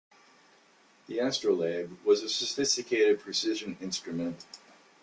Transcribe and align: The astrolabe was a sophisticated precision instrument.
The 1.05 1.19
astrolabe 1.19 1.91
was 2.03 2.23
a 2.23 2.27
sophisticated 2.29 3.19
precision 3.19 3.77
instrument. 3.79 4.45